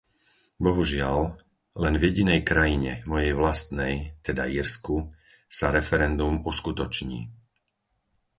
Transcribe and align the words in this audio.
Bohužiaľ, 0.65 1.17
len 1.83 1.93
v 2.01 2.05
jedinej 2.09 2.39
krajine- 2.51 2.91
mojej 3.11 3.33
vlastnej, 3.41 3.95
teda 4.27 4.43
Írsku- 4.57 4.95
sa 5.61 5.67
referendum 5.77 6.33
uskutoční. 6.51 7.19